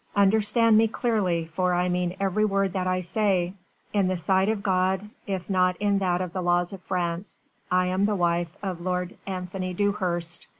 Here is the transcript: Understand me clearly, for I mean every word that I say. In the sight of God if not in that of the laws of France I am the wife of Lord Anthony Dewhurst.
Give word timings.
Understand 0.15 0.79
me 0.79 0.87
clearly, 0.87 1.45
for 1.45 1.75
I 1.75 1.87
mean 1.87 2.15
every 2.19 2.43
word 2.43 2.73
that 2.73 2.87
I 2.87 3.01
say. 3.01 3.53
In 3.93 4.07
the 4.07 4.17
sight 4.17 4.49
of 4.49 4.63
God 4.63 5.07
if 5.27 5.47
not 5.47 5.77
in 5.77 5.99
that 5.99 6.21
of 6.21 6.33
the 6.33 6.41
laws 6.41 6.73
of 6.73 6.81
France 6.81 7.45
I 7.69 7.85
am 7.85 8.05
the 8.05 8.15
wife 8.15 8.49
of 8.63 8.81
Lord 8.81 9.15
Anthony 9.27 9.75
Dewhurst. 9.75 10.47